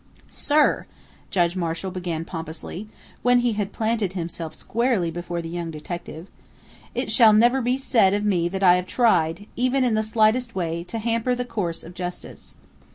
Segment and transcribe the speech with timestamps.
[0.29, 0.87] "Sir!"
[1.29, 2.89] Judge Marshall began pompously,
[3.21, 6.25] when he had planted himself squarely before the young detective,
[6.95, 10.55] "It shall never be said of me that I have tried, even in the slightest
[10.55, 12.55] way, to hamper the course of justice."